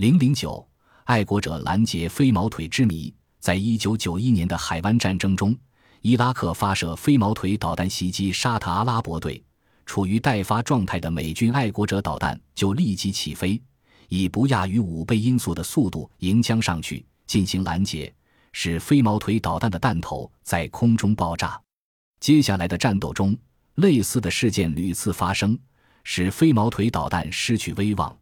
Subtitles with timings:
[0.00, 0.66] 零零九，
[1.04, 3.14] 爱国者拦截飞毛腿之谜。
[3.38, 5.54] 在一九九一年的海湾战争中，
[6.00, 9.44] 伊拉克发射飞毛腿导弹袭击沙特阿拉伯队，
[9.84, 13.60] 处于待发状态的美军爱国者导弹就立即起飞，
[14.08, 18.10] 以不亚于五倍音速的速度迎将上去进行拦截，
[18.52, 21.60] 使飞毛腿导弹的弹头在空中爆炸。
[22.20, 23.36] 接下来的战斗中，
[23.74, 25.58] 类似的事件屡次发生，
[26.04, 28.16] 使飞毛腿导弹失去威望，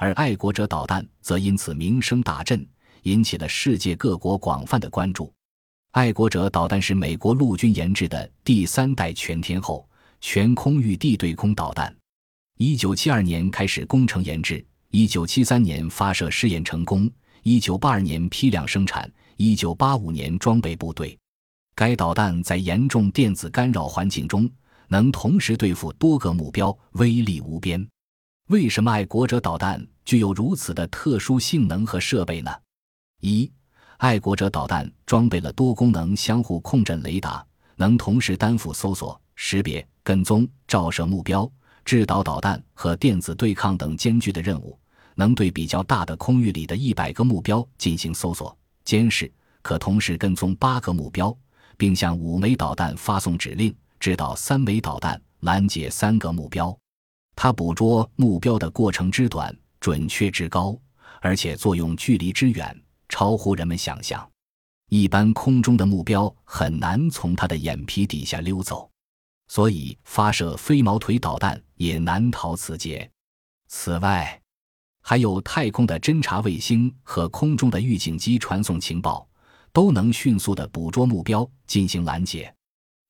[0.00, 2.66] 而爱国者导弹则因此名声大振。
[3.04, 5.32] 引起了世界各国广泛的关注。
[5.92, 9.88] 爱国者导弹是美国陆军研制的第三代全天候
[10.20, 11.94] 全空域地对空导弹，
[12.58, 17.10] 一九七二年开始工程研制，一九七三年发射试验成功，
[17.42, 21.18] 一九八二年批量生产，一九八五年装备部队。
[21.74, 24.46] 该导弹在严重电子干扰环境中
[24.88, 27.88] 能同时对付多个目标，威力无边。
[28.50, 32.50] 为什么爱国者导弹具有如此的特殊性能和设备呢？
[33.20, 33.48] 一，
[33.98, 41.48] 爱国者导弹装备了多功能相互控阵雷达，能同时担负搜索、识别、跟踪、照射目标、
[41.84, 44.76] 制导导弹和电子对抗等艰巨的任务，
[45.14, 51.32] 能对比较大的空域里的一百个目标进行搜索、监视，可同时跟踪八个目标，
[51.76, 56.76] 并向五枚导弹发送指令，制导三枚导弹拦截三个目标。
[57.34, 60.78] 它捕捉目标的过程之短，准确之高，
[61.20, 62.82] 而且作用距离之远。
[63.08, 64.30] 超乎人们想象，
[64.88, 68.88] 一般空中的目标很难从他的眼皮底下溜走，
[69.48, 73.10] 所以发射飞毛腿导弹也难逃此劫。
[73.66, 74.40] 此外，
[75.02, 79.28] 还有太空的侦察卫星和空中的预警机传送情报，
[79.72, 82.54] 都能迅速的捕捉目标进行拦截。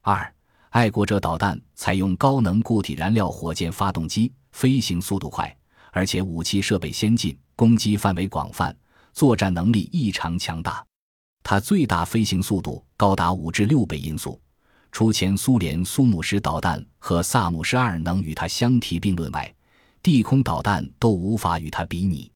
[0.01, 0.35] 二，
[0.71, 5.55] 爱国者导弹采用高能固体燃料火箭发动机，飞行速度快，
[5.91, 8.75] 而且武器设备先进，攻击范围广泛。
[9.13, 10.87] 作战能力异常强大，
[11.43, 14.41] 它最大飞行速度高达五至六倍音速，
[14.93, 19.53] 除前苏联苏姆什导弹和萨姆什二能与它相提并论外，
[20.01, 22.31] 地空导弹都无法与它比拟。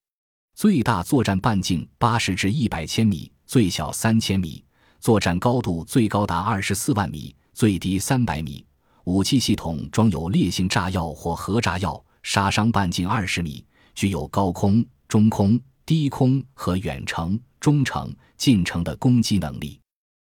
[0.57, 4.65] 最大作战半径八十至一百千米，最小三千米，
[4.99, 8.67] 作战高度最高达二十四万米，最低三百米。
[9.05, 15.59] 武器系统装有烈性炸药或核炸药，杀伤半径二十米，具有高空、中空。
[15.87, 19.79] 低空和远程、中程、近程的攻击能力，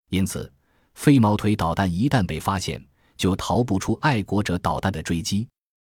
[0.09, 0.51] 因此
[0.95, 5.47] 飞毛腿导弹一旦被发现，就逃不出爱国者导弹的追击。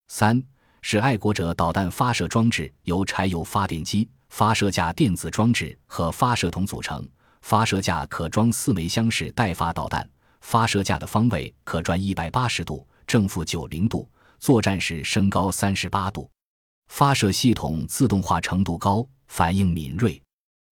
[0.06, 0.40] 三
[0.80, 7.04] 是爱国者导弹发射装置由柴油发电机、发射架电子装置和发射筒组成。
[7.42, 10.08] 发射架可装四枚箱式待发导弹，
[10.40, 16.30] 发射架的方位可转一百八十度，正负九零度，作战时升高三十八度。
[16.88, 19.06] 发射系统自动化程度高。
[19.28, 20.18] 反应敏锐，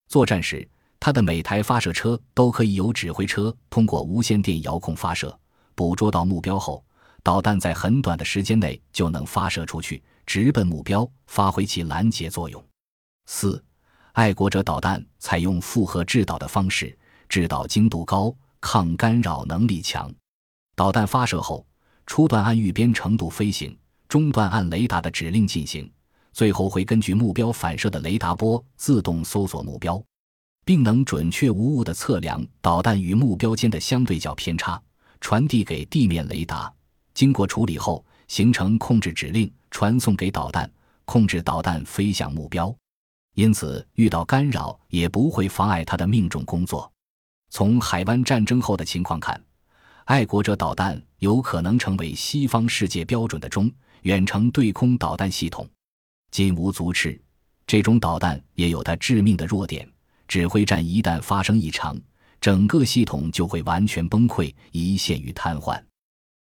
[0.09, 0.67] 作战时，
[0.99, 5.39] 它的每台发射车都可以由指挥车通过无线电遥控发射，
[5.75, 6.83] 捕捉到目标后，
[7.23, 12.65] 导弹在很短的时间内就能发射出去，直奔目标，发挥其拦截作用。
[13.27, 13.63] 四，
[14.13, 16.99] 爱国者导弹采用复合制导的方式，
[17.29, 20.13] 制导精度高，抗干扰能力强。
[20.75, 21.67] 导弹发射后，
[22.07, 23.77] 初段按预编程度飞行，
[24.09, 25.91] 中段按雷达的指令进行。
[26.33, 30.03] 最后会根据目标反射的雷达波自动搜索目标，
[30.67, 34.79] 并能准确无误地测量导弹与目标间的相对角偏差，
[35.21, 36.71] 传递给地面雷达。
[37.15, 40.71] 经过处理后，形成控制指令，传送给导弹，
[41.07, 42.75] 控制导弹飞向目标。
[43.35, 46.93] 因此，遇到干扰也不会妨碍它的命中工作。
[47.51, 49.41] 从海湾战争后的情况看，
[50.05, 53.71] 爱国者导弹有可能成为西方世界标准的中
[54.03, 55.69] 远程对空导弹系统。
[56.31, 57.19] 金无足赤，
[57.67, 59.89] 这种导弹也有它致命的弱点。
[60.29, 61.97] 指挥站一旦发生异常，
[62.41, 65.81] 整个系统就会完全崩溃，一陷于瘫痪。